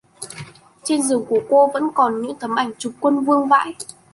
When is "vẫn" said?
1.73-1.83